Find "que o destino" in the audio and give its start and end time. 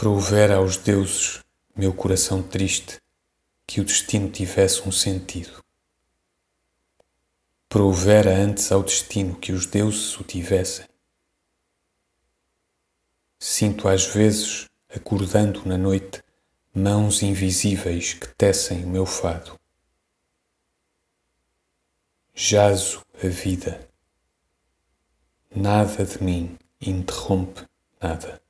3.66-4.30